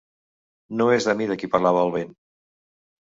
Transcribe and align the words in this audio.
No 0.79 0.87
és 0.93 1.05
de 1.09 1.13
mi 1.19 1.27
de 1.31 1.37
qui 1.41 1.49
parlava 1.57 1.83
el 1.89 1.93
vent. 1.97 2.17